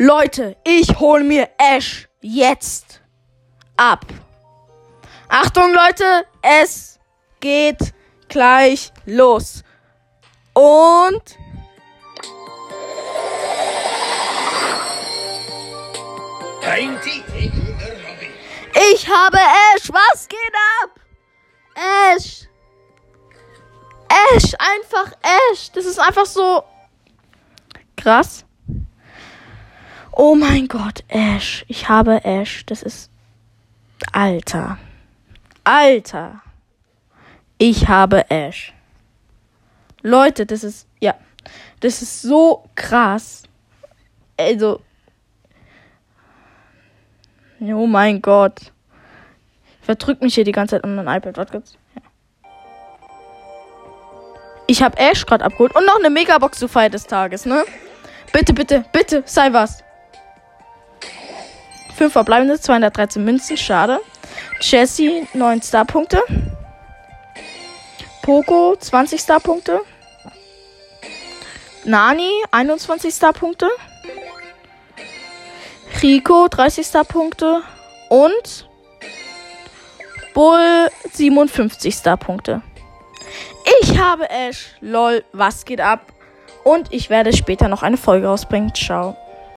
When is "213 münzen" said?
62.60-63.56